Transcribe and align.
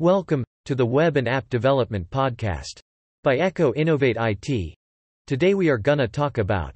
Welcome 0.00 0.44
to 0.64 0.74
the 0.74 0.86
Web 0.86 1.18
and 1.18 1.28
App 1.28 1.50
Development 1.50 2.08
Podcast 2.08 2.80
by 3.22 3.36
Echo 3.36 3.74
Innovate 3.74 4.16
IT. 4.18 4.74
Today 5.26 5.52
we 5.52 5.68
are 5.68 5.76
gonna 5.76 6.08
talk 6.08 6.38
about 6.38 6.74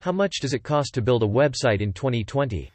how 0.00 0.10
much 0.10 0.40
does 0.40 0.54
it 0.54 0.64
cost 0.64 0.92
to 0.94 1.00
build 1.00 1.22
a 1.22 1.24
website 1.24 1.80
in 1.80 1.92
2020? 1.92 2.72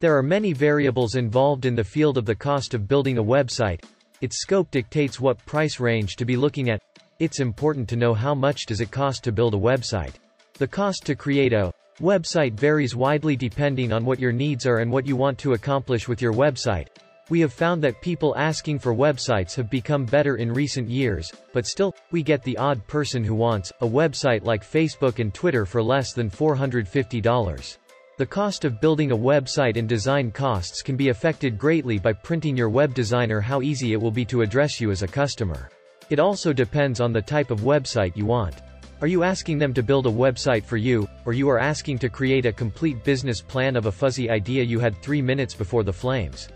There 0.00 0.16
are 0.16 0.22
many 0.22 0.54
variables 0.54 1.16
involved 1.16 1.66
in 1.66 1.74
the 1.74 1.84
field 1.84 2.16
of 2.16 2.24
the 2.24 2.34
cost 2.34 2.72
of 2.72 2.88
building 2.88 3.18
a 3.18 3.22
website. 3.22 3.84
Its 4.22 4.40
scope 4.40 4.70
dictates 4.70 5.20
what 5.20 5.44
price 5.44 5.78
range 5.78 6.16
to 6.16 6.24
be 6.24 6.38
looking 6.38 6.70
at. 6.70 6.80
It's 7.18 7.40
important 7.40 7.90
to 7.90 7.96
know 7.96 8.14
how 8.14 8.34
much 8.34 8.64
does 8.64 8.80
it 8.80 8.90
cost 8.90 9.22
to 9.24 9.32
build 9.32 9.52
a 9.52 9.58
website. 9.58 10.14
The 10.56 10.68
cost 10.68 11.04
to 11.06 11.16
create 11.16 11.52
a 11.52 11.72
website 11.98 12.52
varies 12.52 12.94
widely 12.94 13.34
depending 13.34 13.92
on 13.92 14.04
what 14.04 14.20
your 14.20 14.30
needs 14.30 14.66
are 14.66 14.78
and 14.78 14.90
what 14.90 15.04
you 15.04 15.16
want 15.16 15.36
to 15.38 15.54
accomplish 15.54 16.06
with 16.06 16.22
your 16.22 16.32
website. 16.32 16.86
We 17.28 17.40
have 17.40 17.52
found 17.52 17.82
that 17.82 18.00
people 18.00 18.36
asking 18.36 18.78
for 18.78 18.94
websites 18.94 19.56
have 19.56 19.68
become 19.68 20.04
better 20.04 20.36
in 20.36 20.52
recent 20.52 20.88
years, 20.88 21.32
but 21.52 21.66
still, 21.66 21.92
we 22.12 22.22
get 22.22 22.44
the 22.44 22.56
odd 22.56 22.86
person 22.86 23.24
who 23.24 23.34
wants 23.34 23.72
a 23.80 23.86
website 23.86 24.44
like 24.44 24.62
Facebook 24.62 25.18
and 25.18 25.34
Twitter 25.34 25.66
for 25.66 25.82
less 25.82 26.12
than 26.12 26.30
$450. 26.30 27.78
The 28.18 28.26
cost 28.26 28.64
of 28.64 28.80
building 28.80 29.10
a 29.10 29.16
website 29.16 29.76
and 29.76 29.88
design 29.88 30.30
costs 30.30 30.82
can 30.82 30.94
be 30.94 31.08
affected 31.08 31.58
greatly 31.58 31.98
by 31.98 32.12
printing 32.12 32.56
your 32.56 32.68
web 32.68 32.94
designer 32.94 33.40
how 33.40 33.60
easy 33.60 33.92
it 33.92 34.00
will 34.00 34.12
be 34.12 34.24
to 34.26 34.42
address 34.42 34.80
you 34.80 34.92
as 34.92 35.02
a 35.02 35.08
customer. 35.08 35.68
It 36.10 36.20
also 36.20 36.52
depends 36.52 37.00
on 37.00 37.12
the 37.12 37.20
type 37.20 37.50
of 37.50 37.62
website 37.62 38.16
you 38.16 38.26
want. 38.26 38.54
Are 39.00 39.08
you 39.08 39.24
asking 39.24 39.58
them 39.58 39.74
to 39.74 39.82
build 39.82 40.06
a 40.06 40.10
website 40.10 40.64
for 40.64 40.76
you, 40.76 41.08
or 41.26 41.32
you 41.32 41.48
are 41.50 41.58
asking 41.58 41.98
to 41.98 42.08
create 42.08 42.46
a 42.46 42.52
complete 42.52 43.02
business 43.02 43.40
plan 43.40 43.74
of 43.74 43.86
a 43.86 43.92
fuzzy 43.92 44.30
idea 44.30 44.62
you 44.62 44.78
had 44.78 44.96
three 45.02 45.20
minutes 45.20 45.52
before 45.52 45.82
the 45.82 45.92
flames? 45.92 46.48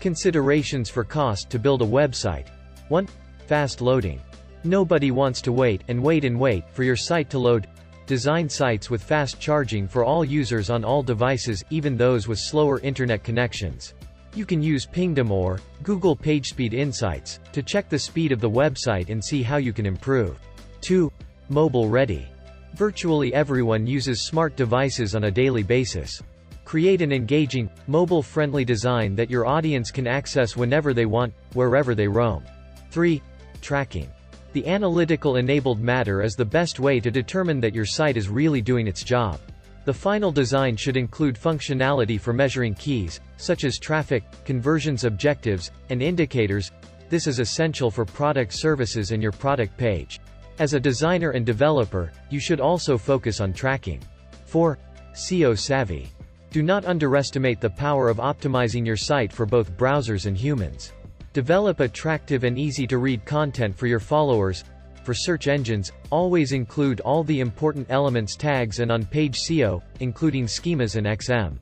Considerations 0.00 0.90
for 0.90 1.04
cost 1.04 1.48
to 1.50 1.58
build 1.58 1.82
a 1.82 1.86
website. 1.86 2.48
1. 2.88 3.08
Fast 3.46 3.80
loading. 3.80 4.20
Nobody 4.64 5.12
wants 5.12 5.40
to 5.42 5.52
wait 5.52 5.82
and 5.88 6.02
wait 6.02 6.24
and 6.24 6.38
wait 6.38 6.64
for 6.72 6.82
your 6.82 6.96
site 6.96 7.30
to 7.30 7.38
load. 7.38 7.68
Design 8.06 8.48
sites 8.48 8.90
with 8.90 9.02
fast 9.02 9.38
charging 9.40 9.86
for 9.86 10.04
all 10.04 10.24
users 10.24 10.70
on 10.70 10.84
all 10.84 11.02
devices, 11.02 11.64
even 11.70 11.96
those 11.96 12.26
with 12.26 12.38
slower 12.38 12.80
internet 12.80 13.22
connections. 13.22 13.94
You 14.34 14.44
can 14.44 14.60
use 14.60 14.84
Pingdom 14.84 15.30
or 15.30 15.60
Google 15.84 16.16
PageSpeed 16.16 16.74
Insights 16.74 17.38
to 17.52 17.62
check 17.62 17.88
the 17.88 17.98
speed 17.98 18.32
of 18.32 18.40
the 18.40 18.50
website 18.50 19.10
and 19.10 19.24
see 19.24 19.44
how 19.44 19.58
you 19.58 19.72
can 19.72 19.86
improve. 19.86 20.38
2. 20.80 21.10
Mobile 21.50 21.90
ready. 21.90 22.26
Virtually 22.72 23.34
everyone 23.34 23.86
uses 23.86 24.22
smart 24.22 24.56
devices 24.56 25.14
on 25.14 25.24
a 25.24 25.30
daily 25.30 25.62
basis. 25.62 26.22
Create 26.64 27.02
an 27.02 27.12
engaging, 27.12 27.68
mobile-friendly 27.86 28.64
design 28.64 29.14
that 29.14 29.28
your 29.28 29.44
audience 29.44 29.90
can 29.90 30.06
access 30.06 30.56
whenever 30.56 30.94
they 30.94 31.04
want, 31.04 31.34
wherever 31.52 31.94
they 31.94 32.08
roam. 32.08 32.42
3. 32.90 33.20
Tracking. 33.60 34.08
The 34.54 34.66
analytical 34.66 35.36
enabled 35.36 35.80
matter 35.80 36.22
is 36.22 36.34
the 36.34 36.46
best 36.46 36.80
way 36.80 36.98
to 36.98 37.10
determine 37.10 37.60
that 37.60 37.74
your 37.74 37.84
site 37.84 38.16
is 38.16 38.30
really 38.30 38.62
doing 38.62 38.86
its 38.86 39.04
job. 39.04 39.38
The 39.84 39.92
final 39.92 40.32
design 40.32 40.76
should 40.78 40.96
include 40.96 41.34
functionality 41.34 42.18
for 42.18 42.32
measuring 42.32 42.72
keys, 42.74 43.20
such 43.36 43.64
as 43.64 43.78
traffic, 43.78 44.24
conversions 44.46 45.04
objectives, 45.04 45.72
and 45.90 46.02
indicators. 46.02 46.72
This 47.10 47.26
is 47.26 47.38
essential 47.38 47.90
for 47.90 48.06
product 48.06 48.54
services 48.54 49.10
and 49.10 49.22
your 49.22 49.32
product 49.32 49.76
page. 49.76 50.20
As 50.58 50.72
a 50.72 50.80
designer 50.80 51.30
and 51.30 51.44
developer, 51.44 52.12
you 52.30 52.38
should 52.38 52.60
also 52.60 52.96
focus 52.96 53.40
on 53.40 53.52
tracking. 53.52 54.00
4. 54.46 54.78
SEO 55.14 55.58
savvy. 55.58 56.08
Do 56.52 56.62
not 56.62 56.84
underestimate 56.84 57.60
the 57.60 57.70
power 57.70 58.08
of 58.08 58.18
optimizing 58.18 58.86
your 58.86 58.96
site 58.96 59.32
for 59.32 59.46
both 59.46 59.76
browsers 59.76 60.26
and 60.26 60.36
humans. 60.36 60.92
Develop 61.32 61.80
attractive 61.80 62.44
and 62.44 62.56
easy 62.56 62.86
to 62.86 62.98
read 62.98 63.24
content 63.24 63.76
for 63.76 63.88
your 63.88 63.98
followers. 63.98 64.62
For 65.02 65.12
search 65.12 65.48
engines, 65.48 65.90
always 66.10 66.52
include 66.52 67.00
all 67.00 67.24
the 67.24 67.40
important 67.40 67.88
elements 67.90 68.36
tags 68.36 68.78
and 68.78 68.92
on-page 68.92 69.40
SEO, 69.40 69.82
including 69.98 70.46
schemas 70.46 70.94
and 70.94 71.08
XM. 71.08 71.58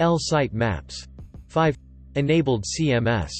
L 0.00 0.16
site 0.18 0.52
maps. 0.52 1.06
5. 1.46 1.78
Enabled 2.16 2.64
CMS. 2.64 3.30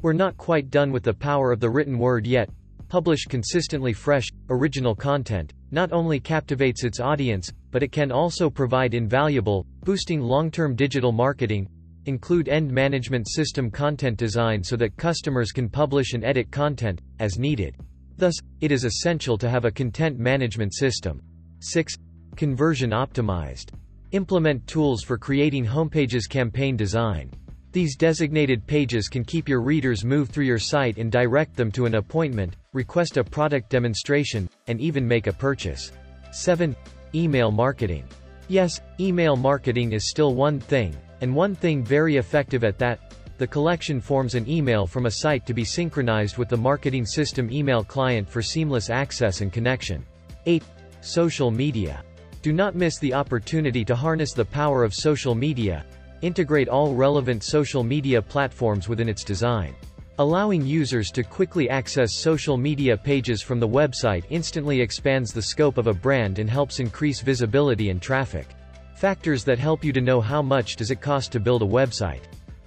We're 0.00 0.14
not 0.14 0.38
quite 0.38 0.70
done 0.70 0.90
with 0.90 1.02
the 1.02 1.12
power 1.12 1.52
of 1.52 1.60
the 1.60 1.68
written 1.68 1.98
word 1.98 2.26
yet, 2.26 2.48
publish 2.92 3.24
consistently 3.24 3.94
fresh, 3.94 4.28
original 4.50 4.94
content, 4.94 5.54
not 5.70 5.94
only 5.94 6.20
captivates 6.20 6.84
its 6.84 7.00
audience, 7.00 7.50
but 7.70 7.82
it 7.82 7.90
can 7.90 8.12
also 8.12 8.50
provide 8.50 8.92
invaluable, 8.92 9.64
boosting 9.82 10.20
long-term 10.20 10.76
digital 10.76 11.10
marketing, 11.10 11.66
include 12.04 12.50
end 12.50 12.70
management 12.70 13.26
system 13.26 13.70
content 13.70 14.18
design 14.18 14.62
so 14.62 14.76
that 14.76 14.94
customers 14.98 15.52
can 15.52 15.70
publish 15.70 16.12
and 16.12 16.22
edit 16.22 16.50
content, 16.50 17.00
as 17.18 17.38
needed. 17.38 17.74
Thus, 18.18 18.34
it 18.60 18.70
is 18.70 18.84
essential 18.84 19.38
to 19.38 19.48
have 19.48 19.64
a 19.64 19.70
content 19.70 20.18
management 20.18 20.74
system. 20.74 21.22
6. 21.60 21.94
Conversion 22.36 22.90
optimized. 22.90 23.70
Implement 24.10 24.66
tools 24.66 25.02
for 25.02 25.16
creating 25.16 25.64
homepages 25.64 26.28
campaign 26.28 26.76
design. 26.76 27.30
These 27.72 27.96
designated 27.96 28.66
pages 28.66 29.08
can 29.08 29.24
keep 29.24 29.48
your 29.48 29.62
readers 29.62 30.04
move 30.04 30.28
through 30.28 30.44
your 30.44 30.58
site 30.58 30.98
and 30.98 31.10
direct 31.10 31.56
them 31.56 31.72
to 31.72 31.86
an 31.86 31.94
appointment, 31.94 32.54
request 32.72 33.18
a 33.18 33.24
product 33.24 33.68
demonstration, 33.68 34.48
and 34.66 34.80
even 34.80 35.06
make 35.06 35.26
a 35.26 35.32
purchase. 35.32 35.92
7. 36.30 36.74
Email 37.14 37.50
marketing. 37.50 38.04
Yes, 38.48 38.80
email 38.98 39.36
marketing 39.36 39.92
is 39.92 40.08
still 40.08 40.34
one 40.34 40.58
thing, 40.58 40.96
and 41.20 41.34
one 41.34 41.54
thing 41.54 41.84
very 41.84 42.16
effective 42.16 42.64
at 42.64 42.78
that. 42.78 43.14
The 43.36 43.46
collection 43.46 44.00
forms 44.00 44.34
an 44.34 44.48
email 44.48 44.86
from 44.86 45.06
a 45.06 45.10
site 45.10 45.44
to 45.46 45.54
be 45.54 45.64
synchronized 45.64 46.38
with 46.38 46.48
the 46.48 46.56
marketing 46.56 47.04
system 47.04 47.50
email 47.50 47.84
client 47.84 48.28
for 48.28 48.40
seamless 48.40 48.88
access 48.88 49.42
and 49.42 49.52
connection. 49.52 50.06
8. 50.46 50.62
Social 51.02 51.50
media. 51.50 52.02
Do 52.40 52.52
not 52.52 52.74
miss 52.74 52.98
the 52.98 53.12
opportunity 53.12 53.84
to 53.84 53.94
harness 53.94 54.32
the 54.32 54.44
power 54.44 54.82
of 54.82 54.94
social 54.94 55.34
media, 55.34 55.84
integrate 56.22 56.68
all 56.68 56.94
relevant 56.94 57.44
social 57.44 57.82
media 57.82 58.22
platforms 58.22 58.88
within 58.88 59.08
its 59.08 59.24
design. 59.24 59.74
Allowing 60.18 60.66
users 60.66 61.10
to 61.12 61.22
quickly 61.22 61.70
access 61.70 62.12
social 62.12 62.58
media 62.58 62.98
pages 62.98 63.40
from 63.40 63.58
the 63.58 63.68
website 63.68 64.24
instantly 64.28 64.78
expands 64.78 65.32
the 65.32 65.40
scope 65.40 65.78
of 65.78 65.86
a 65.86 65.94
brand 65.94 66.38
and 66.38 66.50
helps 66.50 66.80
increase 66.80 67.22
visibility 67.22 67.88
and 67.88 68.02
traffic. 68.02 68.48
Factors 68.94 69.42
that 69.44 69.58
help 69.58 69.82
you 69.82 69.90
to 69.90 70.02
know 70.02 70.20
how 70.20 70.42
much 70.42 70.76
does 70.76 70.90
it 70.90 71.00
cost 71.00 71.32
to 71.32 71.40
build 71.40 71.62
a 71.62 71.66
website. 71.66 72.20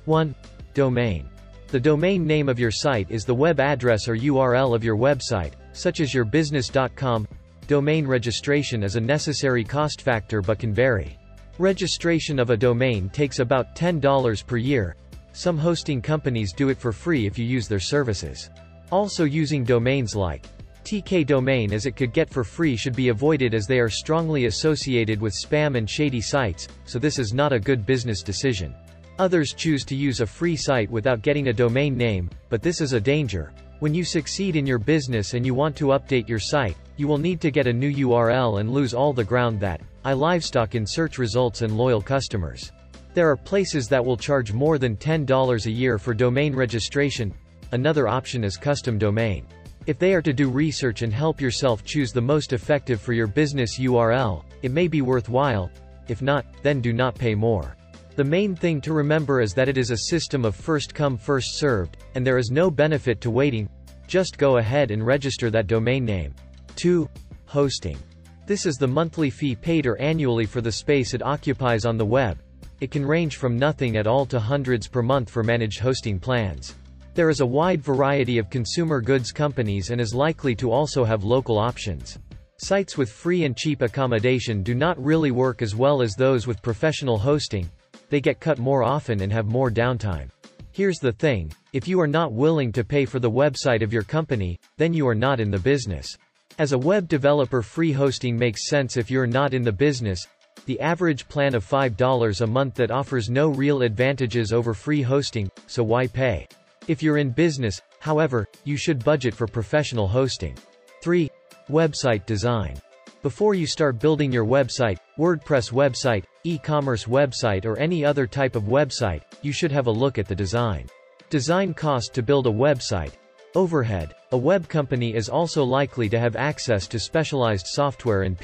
1. 0.06 0.34
Domain. 0.74 1.30
The 1.68 1.80
domain 1.80 2.26
name 2.26 2.50
of 2.50 2.60
your 2.60 2.72
site 2.72 3.12
is 3.12 3.26
the 3.26 3.36
web 3.36 3.60
address 3.60 4.08
or 4.08 4.16
URL 4.16 4.76
of 4.76 4.84
your 4.84 4.98
website, 4.98 5.54
such 5.72 6.00
as 6.00 6.14
yourbusiness.com. 6.14 7.28
Domain 7.68 8.08
registration 8.08 8.82
is 8.82 8.96
a 8.96 9.02
necessary 9.02 9.64
cost 9.64 10.02
factor 10.02 10.42
but 10.42 10.58
can 10.58 10.74
vary. 10.74 11.16
Registration 11.60 12.40
of 12.40 12.50
a 12.50 12.58
domain 12.58 13.08
takes 13.10 13.38
about 13.38 13.76
$10 13.76 14.46
per 14.48 14.58
year. 14.58 14.96
Some 15.38 15.58
hosting 15.58 16.02
companies 16.02 16.54
do 16.54 16.70
it 16.70 16.78
for 16.78 16.94
free 16.94 17.26
if 17.26 17.38
you 17.38 17.44
use 17.44 17.68
their 17.68 17.78
services. 17.78 18.50
Also 18.90 19.26
using 19.26 19.66
domains 19.66 20.16
like 20.16 20.46
TK 20.86 21.28
domain 21.28 21.74
as 21.74 21.86
it 21.86 21.98
could 21.98 22.14
get 22.14 22.30
for 22.30 22.46
free 22.46 22.78
should 22.78 22.96
be 22.96 23.10
avoided 23.10 23.54
as 23.54 23.68
they 23.68 23.80
are 23.80 23.90
strongly 23.90 24.46
associated 24.46 25.20
with 25.20 25.34
spam 25.34 25.76
and 25.78 25.90
shady 25.90 26.22
sites, 26.22 26.70
so 26.86 27.00
this 27.00 27.20
is 27.20 27.34
not 27.34 27.52
a 27.52 27.60
good 27.60 27.86
business 27.86 28.24
decision. 28.24 28.74
Others 29.20 29.52
choose 29.52 29.84
to 29.84 29.94
use 29.94 30.22
a 30.22 30.26
free 30.26 30.56
site 30.56 30.90
without 30.90 31.22
getting 31.22 31.50
a 31.50 31.54
domain 31.54 31.98
name, 31.98 32.30
but 32.48 32.62
this 32.62 32.80
is 32.80 32.94
a 32.94 33.02
danger. 33.02 33.52
When 33.80 33.94
you 33.94 34.06
succeed 34.06 34.56
in 34.56 34.66
your 34.66 34.80
business 34.80 35.34
and 35.34 35.46
you 35.46 35.54
want 35.54 35.76
to 35.76 35.88
update 35.88 36.30
your 36.30 36.40
site, 36.40 36.78
you 36.96 37.10
will 37.10 37.18
need 37.18 37.42
to 37.42 37.52
get 37.52 37.68
a 37.68 37.74
new 37.74 37.92
URL 37.92 38.62
and 38.62 38.72
lose 38.72 38.94
all 38.94 39.12
the 39.12 39.22
ground 39.22 39.60
that 39.60 39.82
I 40.06 40.14
livestock 40.14 40.76
in 40.76 40.88
search 40.88 41.18
results 41.18 41.62
and 41.62 41.76
loyal 41.76 42.02
customers. 42.02 42.72
There 43.16 43.32
are 43.32 43.38
places 43.38 43.88
that 43.88 44.04
will 44.04 44.18
charge 44.18 44.52
more 44.52 44.78
than 44.78 44.98
$10 44.98 45.66
a 45.66 45.72
year 45.72 45.98
for 45.98 46.14
domain 46.14 46.54
registration. 46.54 47.34
Another 47.72 48.10
option 48.10 48.44
is 48.44 48.58
custom 48.58 48.98
domain. 48.98 49.48
If 49.88 49.98
they 49.98 50.14
are 50.14 50.22
to 50.22 50.34
do 50.34 50.50
research 50.50 51.02
and 51.02 51.14
help 51.14 51.40
yourself 51.40 51.86
choose 51.86 52.12
the 52.12 52.20
most 52.20 52.52
effective 52.52 53.00
for 53.00 53.14
your 53.14 53.28
business 53.28 53.80
URL, 53.80 54.44
it 54.64 54.72
may 54.72 54.90
be 54.90 55.02
worthwhile. 55.02 55.72
If 56.10 56.22
not, 56.22 56.46
then 56.62 56.82
do 56.82 56.92
not 56.92 57.16
pay 57.16 57.36
more. 57.36 57.78
The 58.18 58.24
main 58.26 58.54
thing 58.54 58.82
to 58.82 58.92
remember 58.92 59.40
is 59.40 59.54
that 59.54 59.70
it 59.70 59.78
is 59.78 59.92
a 59.92 60.10
system 60.10 60.44
of 60.44 60.54
first 60.54 60.94
come 60.94 61.18
first 61.18 61.58
served, 61.58 61.96
and 62.16 62.28
there 62.28 62.38
is 62.38 62.52
no 62.52 62.70
benefit 62.70 63.22
to 63.22 63.32
waiting. 63.32 63.70
Just 64.08 64.38
go 64.38 64.58
ahead 64.58 64.92
and 64.92 65.06
register 65.06 65.50
that 65.52 65.68
domain 65.68 66.04
name. 66.04 66.36
2. 66.76 67.10
Hosting. 67.46 67.98
This 68.46 68.66
is 68.66 68.76
the 68.76 68.90
monthly 68.90 69.30
fee 69.30 69.56
paid 69.56 69.86
or 69.86 69.98
annually 70.02 70.46
for 70.46 70.60
the 70.60 70.72
space 70.72 71.14
it 71.14 71.24
occupies 71.24 71.86
on 71.86 71.98
the 71.98 72.06
web. 72.06 72.38
It 72.82 72.92
can 72.92 73.06
range 73.06 73.38
from 73.38 73.58
nothing 73.58 73.96
at 73.96 74.08
all 74.08 74.26
to 74.26 74.40
hundreds 74.40 74.88
per 74.88 75.02
month 75.02 75.30
for 75.30 75.44
managed 75.44 75.80
hosting 75.80 76.20
plans. 76.20 76.76
There 77.14 77.30
is 77.30 77.40
a 77.40 77.46
wide 77.46 77.82
variety 77.82 78.38
of 78.38 78.50
consumer 78.50 79.00
goods 79.00 79.32
companies 79.32 79.92
and 79.92 80.02
is 80.02 80.14
likely 80.14 80.56
to 80.56 80.72
also 80.72 81.06
have 81.06 81.24
local 81.24 81.58
options. 81.58 82.20
Sites 82.58 82.98
with 82.98 83.10
free 83.10 83.46
and 83.46 83.56
cheap 83.56 83.82
accommodation 83.82 84.64
do 84.64 84.76
not 84.76 85.02
really 85.02 85.32
work 85.32 85.62
as 85.62 85.76
well 85.76 86.02
as 86.02 86.16
those 86.16 86.48
with 86.48 86.62
professional 86.62 87.18
hosting, 87.18 87.70
they 88.10 88.20
get 88.20 88.40
cut 88.40 88.60
more 88.60 88.84
often 88.84 89.22
and 89.22 89.32
have 89.32 89.46
more 89.46 89.72
downtime. 89.72 90.30
Here's 90.72 91.00
the 91.00 91.14
thing, 91.14 91.54
if 91.72 91.88
you 91.88 92.00
are 92.02 92.08
not 92.08 92.34
willing 92.34 92.72
to 92.74 92.84
pay 92.84 93.06
for 93.06 93.20
the 93.20 93.32
website 93.32 93.82
of 93.82 93.94
your 93.94 94.04
company, 94.04 94.60
then 94.78 94.94
you 94.94 95.08
are 95.08 95.16
not 95.16 95.40
in 95.40 95.50
the 95.50 95.60
business. 95.60 96.18
As 96.58 96.72
a 96.72 96.78
web 96.78 97.08
developer 97.08 97.62
free 97.62 97.92
hosting 97.92 98.38
makes 98.38 98.70
sense 98.70 98.96
if 98.96 99.10
you're 99.12 99.28
not 99.28 99.54
in 99.54 99.62
the 99.62 99.72
business, 99.72 100.28
the 100.66 100.80
average 100.80 101.28
plan 101.28 101.54
of 101.56 101.68
$5 101.68 102.42
a 102.42 102.48
month 102.48 102.76
that 102.76 102.92
offers 102.92 103.30
no 103.30 103.50
real 103.50 103.82
advantages 103.84 104.52
over 104.52 104.74
free 104.74 105.02
hosting, 105.02 105.50
so 105.68 105.84
why 105.84 106.08
pay? 106.08 106.48
If 106.88 107.02
you're 107.04 107.18
in 107.18 107.32
business, 107.32 107.82
however, 108.00 108.48
you 108.64 108.78
should 108.78 109.04
budget 109.04 109.34
for 109.34 109.48
professional 109.48 110.08
hosting. 110.08 110.58
3. 111.02 111.30
Website 111.70 112.26
design. 112.26 112.80
Before 113.22 113.56
you 113.56 113.66
start 113.66 113.98
building 114.00 114.32
your 114.32 114.46
website, 114.46 114.98
WordPress 115.18 115.72
website, 115.72 116.26
e-commerce 116.44 117.06
website 117.06 117.66
or 117.66 117.76
any 117.80 118.06
other 118.06 118.28
type 118.28 118.56
of 118.56 118.64
website, 118.66 119.24
you 119.42 119.52
should 119.52 119.72
have 119.72 119.88
a 119.88 119.92
look 119.92 120.20
at 120.20 120.28
the 120.28 120.36
design. 120.36 120.88
Design 121.32 121.74
cost 121.74 122.14
to 122.14 122.22
build 122.22 122.46
a 122.46 122.52
website. 122.52 123.14
Overhead. 123.56 124.14
A 124.32 124.38
web 124.38 124.68
company 124.68 125.16
is 125.16 125.28
also 125.28 125.64
likely 125.64 126.08
to 126.10 126.20
have 126.20 126.36
access 126.36 126.88
to 126.88 127.00
specialized 127.00 127.66
software 127.66 128.24
and 128.24 128.38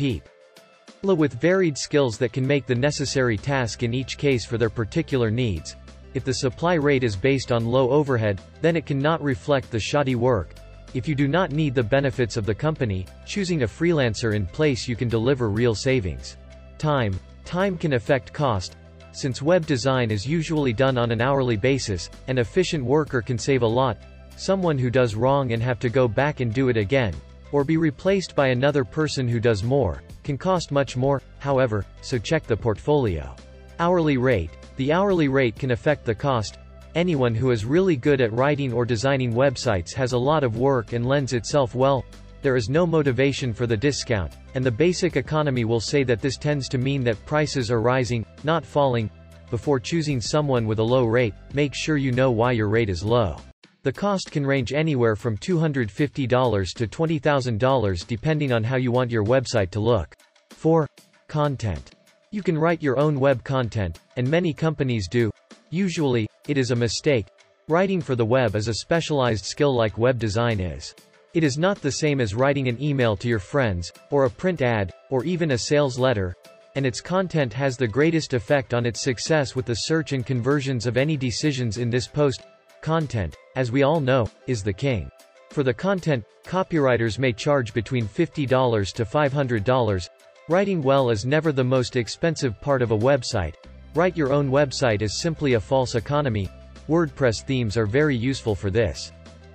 people 1.02 1.16
with 1.16 1.42
varied 1.42 1.76
skills 1.76 2.20
that 2.20 2.32
can 2.32 2.46
make 2.46 2.68
the 2.68 2.76
necessary 2.76 3.36
task 3.36 3.82
in 3.82 3.92
each 3.92 4.20
case 4.20 4.46
for 4.46 4.60
their 4.60 4.70
particular 4.70 5.32
needs. 5.32 5.76
If 6.14 6.24
the 6.24 6.34
supply 6.36 6.76
rate 6.76 7.04
is 7.04 7.16
based 7.16 7.52
on 7.52 7.66
low 7.66 7.90
overhead, 7.90 8.40
then 8.62 8.76
it 8.76 8.86
cannot 8.86 9.20
reflect 9.24 9.72
the 9.72 9.80
shoddy 9.80 10.14
work, 10.14 10.54
if 10.94 11.08
you 11.08 11.16
do 11.16 11.28
not 11.28 11.54
need 11.54 11.74
the 11.74 11.82
benefits 11.82 12.38
of 12.38 12.46
the 12.46 12.54
company, 12.54 13.08
choosing 13.26 13.64
a 13.64 13.68
freelancer 13.68 14.36
in 14.36 14.46
place 14.46 14.88
you 14.88 14.96
can 14.96 15.10
deliver 15.10 15.50
real 15.50 15.74
savings. 15.74 16.38
Time. 16.78 17.20
Time 17.46 17.80
can 17.80 17.94
affect 17.94 18.32
cost. 18.32 18.76
Since 19.12 19.42
web 19.42 19.66
design 19.66 20.12
is 20.12 20.28
usually 20.28 20.72
done 20.72 21.00
on 21.00 21.10
an 21.12 21.20
hourly 21.20 21.58
basis, 21.58 22.12
an 22.28 22.38
efficient 22.38 22.86
worker 22.86 23.24
can 23.24 23.40
save 23.40 23.64
a 23.64 23.68
lot. 23.68 23.98
Someone 24.36 24.78
who 24.78 24.92
does 24.92 25.16
wrong 25.16 25.52
and 25.52 25.64
have 25.64 25.80
to 25.80 25.90
go 25.90 26.08
back 26.08 26.42
and 26.42 26.54
do 26.54 26.70
it 26.70 26.78
again, 26.78 27.16
or 27.52 27.64
be 27.64 27.78
replaced 27.78 28.36
by 28.36 28.48
another 28.48 28.84
person 28.84 29.28
who 29.28 29.40
does 29.40 29.64
more, 29.64 30.04
can 30.24 30.38
cost 30.38 30.72
much 30.72 30.96
more, 30.98 31.22
however, 31.40 31.86
so 32.02 32.18
check 32.18 32.48
the 32.48 32.56
portfolio. 32.58 33.36
Hourly 33.80 34.18
rate. 34.18 34.52
The 34.78 34.94
hourly 34.94 35.28
rate 35.28 35.56
can 35.58 35.72
affect 35.72 36.06
the 36.06 36.16
cost, 36.16 36.58
Anyone 36.94 37.34
who 37.34 37.52
is 37.52 37.64
really 37.64 37.96
good 37.96 38.20
at 38.20 38.34
writing 38.34 38.74
or 38.74 38.84
designing 38.84 39.32
websites 39.32 39.94
has 39.94 40.12
a 40.12 40.18
lot 40.18 40.44
of 40.44 40.58
work 40.58 40.92
and 40.92 41.06
lends 41.06 41.32
itself 41.32 41.74
well. 41.74 42.04
There 42.42 42.58
is 42.58 42.70
no 42.70 42.86
motivation 42.86 43.54
for 43.54 43.66
the 43.66 43.78
discount, 43.78 44.36
and 44.56 44.66
the 44.66 44.72
basic 44.72 45.16
economy 45.16 45.64
will 45.64 45.80
say 45.80 46.04
that 46.04 46.20
this 46.22 46.36
tends 46.36 46.68
to 46.68 46.78
mean 46.78 47.02
that 47.06 47.26
prices 47.26 47.72
are 47.72 47.80
rising, 47.80 48.26
not 48.44 48.66
falling. 48.66 49.10
Before 49.50 49.80
choosing 49.80 50.20
someone 50.20 50.68
with 50.68 50.80
a 50.80 50.84
low 50.84 51.06
rate, 51.06 51.34
make 51.54 51.74
sure 51.74 51.96
you 51.96 52.12
know 52.12 52.32
why 52.32 52.52
your 52.52 52.68
rate 52.68 52.90
is 52.90 53.06
low. 53.06 53.38
The 53.84 53.92
cost 53.92 54.30
can 54.30 54.46
range 54.46 54.74
anywhere 54.74 55.16
from 55.16 55.38
$250 55.38 56.74
to 56.76 56.88
$20,000 56.88 58.08
depending 58.08 58.52
on 58.52 58.64
how 58.64 58.76
you 58.76 58.92
want 58.92 59.10
your 59.10 59.24
website 59.24 59.72
to 59.72 59.80
look. 59.80 60.16
4. 60.52 60.88
Content. 61.28 61.96
You 62.30 62.44
can 62.44 62.60
write 62.60 62.84
your 62.84 63.00
own 63.00 63.20
web 63.20 63.44
content, 63.44 64.00
and 64.18 64.30
many 64.30 64.54
companies 64.54 65.08
do. 65.08 65.32
Usually, 65.72 66.28
it 66.48 66.60
is 66.60 66.70
a 66.70 66.76
mistake. 66.76 67.26
Writing 67.70 68.02
for 68.02 68.16
the 68.16 68.24
web 68.24 68.56
is 68.56 68.68
a 68.68 68.76
specialized 68.76 69.46
skill 69.46 69.76
like 69.76 69.98
web 69.98 70.20
design 70.20 70.60
is. 70.60 70.94
It 71.34 71.44
is 71.44 71.58
not 71.58 71.82
the 71.82 71.92
same 71.92 72.22
as 72.22 72.36
writing 72.36 72.68
an 72.68 72.80
email 72.80 73.18
to 73.18 73.28
your 73.28 73.40
friends, 73.40 73.92
or 74.12 74.26
a 74.26 74.30
print 74.30 74.62
ad, 74.62 74.92
or 75.10 75.24
even 75.24 75.52
a 75.52 75.58
sales 75.58 75.98
letter, 75.98 76.36
and 76.76 76.86
its 76.86 77.02
content 77.02 77.52
has 77.54 77.78
the 77.78 77.88
greatest 77.88 78.36
effect 78.36 78.76
on 78.76 78.86
its 78.86 79.02
success 79.02 79.56
with 79.56 79.66
the 79.66 79.74
search 79.74 80.14
and 80.14 80.24
conversions 80.24 80.86
of 80.86 80.98
any 80.98 81.18
decisions 81.18 81.78
in 81.80 81.90
this 81.90 82.06
post. 82.08 82.44
Content, 82.82 83.36
as 83.56 83.72
we 83.72 83.84
all 83.84 84.00
know, 84.00 84.28
is 84.48 84.64
the 84.64 84.74
king. 84.74 85.10
For 85.50 85.64
the 85.64 85.74
content, 85.74 86.24
copywriters 86.44 87.20
may 87.20 87.34
charge 87.34 87.74
between 87.74 88.08
$50 88.08 88.94
to 88.94 89.06
$500. 89.06 90.10
Writing 90.50 90.82
well 90.82 91.10
is 91.10 91.26
never 91.26 91.52
the 91.52 91.64
most 91.64 91.96
expensive 91.96 92.60
part 92.62 92.82
of 92.82 92.92
a 92.92 92.98
website, 92.98 93.56
Write 93.94 94.16
your 94.16 94.32
own 94.32 94.50
website 94.50 95.02
is 95.02 95.20
simply 95.20 95.56
a 95.56 95.60
false 95.60 95.96
economy. 95.96 96.50
WordPress 96.88 97.44
themes 97.44 97.76
are 97.76 97.86
very 97.86 98.16
useful 98.16 98.56
for 98.56 98.70
this. 98.70 99.12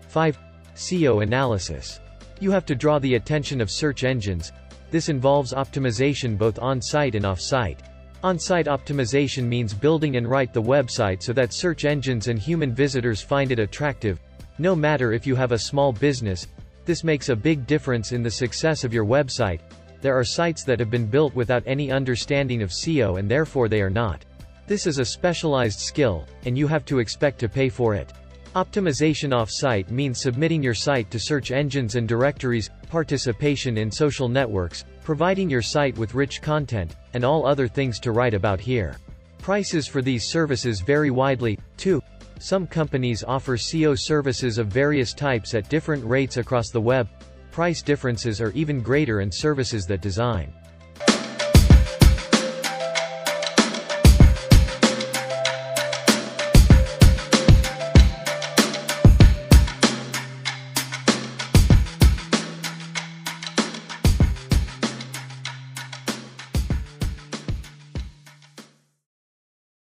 5. 0.08 0.38
SEO 0.75 1.23
analysis. 1.23 2.00
You 2.38 2.50
have 2.50 2.67
to 2.67 2.75
draw 2.75 2.99
the 2.99 3.14
attention 3.14 3.62
of 3.62 3.70
search 3.70 4.05
engines. 4.05 4.52
This 4.90 5.08
involves 5.08 5.55
optimization 5.55 6.37
both 6.37 6.58
on-site 6.58 7.14
and 7.14 7.25
off-site. 7.25 7.81
On-site 8.25 8.67
optimization 8.67 9.45
means 9.45 9.75
building 9.75 10.17
and 10.17 10.29
write 10.29 10.53
the 10.53 10.63
website 10.63 11.23
so 11.23 11.33
that 11.35 11.53
search 11.53 11.85
engines 11.85 12.29
and 12.29 12.39
human 12.39 12.75
visitors 12.75 13.21
find 13.21 13.53
it 13.53 13.59
attractive. 13.59 14.19
No 14.59 14.75
matter 14.75 15.13
if 15.13 15.27
you 15.27 15.37
have 15.37 15.53
a 15.53 15.59
small 15.59 15.93
business, 15.93 16.47
this 16.87 17.05
makes 17.05 17.29
a 17.29 17.37
big 17.37 17.67
difference 17.67 18.13
in 18.13 18.23
the 18.23 18.31
success 18.31 18.85
of 18.85 18.95
your 18.95 19.05
website. 19.05 19.61
There 20.01 20.19
are 20.19 20.25
sites 20.25 20.65
that 20.65 20.81
have 20.81 20.91
been 20.91 21.07
built 21.07 21.35
without 21.35 21.63
any 21.67 21.93
understanding 21.93 22.63
of 22.63 22.71
SEO 22.71 23.19
and 23.19 23.31
therefore 23.31 23.69
they 23.69 23.83
are 23.83 23.91
not. 23.91 24.25
This 24.67 24.87
is 24.87 24.99
a 24.99 25.05
specialized 25.05 25.79
skill, 25.79 26.25
and 26.45 26.57
you 26.57 26.67
have 26.67 26.85
to 26.87 26.99
expect 26.99 27.39
to 27.41 27.49
pay 27.49 27.69
for 27.69 27.95
it. 27.95 28.12
Optimization 28.57 29.33
off-site 29.33 29.91
means 29.91 30.21
submitting 30.21 30.62
your 30.62 30.75
site 30.75 31.11
to 31.11 31.21
search 31.21 31.51
engines 31.51 31.95
and 31.95 32.09
directories, 32.09 32.71
participation 32.89 33.77
in 33.77 33.91
social 33.91 34.29
networks, 34.29 34.85
providing 35.06 35.49
your 35.49 35.62
site 35.62 35.97
with 35.97 36.17
rich 36.17 36.43
content, 36.43 36.97
and 37.14 37.25
all 37.25 37.47
other 37.47 37.69
things 37.69 38.00
to 38.00 38.11
write 38.11 38.35
about 38.35 38.58
here. 38.58 38.97
Prices 39.38 39.87
for 39.87 40.03
these 40.03 40.26
services 40.26 40.81
vary 40.81 41.12
widely, 41.12 41.56
too. 41.76 42.03
Some 42.41 42.67
companies 42.67 43.23
offer 43.23 43.56
SEO 43.56 43.97
services 43.97 44.58
of 44.58 44.67
various 44.67 45.14
types 45.14 45.55
at 45.55 45.69
different 45.69 46.05
rates 46.05 46.38
across 46.38 46.70
the 46.70 46.81
web. 46.81 47.08
Price 47.53 47.82
differences 47.82 48.41
are 48.41 48.50
even 48.50 48.81
greater 48.81 49.20
in 49.20 49.31
services 49.31 49.87
that 49.87 50.00
design 50.00 50.53